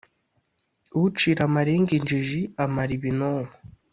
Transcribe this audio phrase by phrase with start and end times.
[1.01, 3.55] Ucira amarenga injiji ,amara ibinonko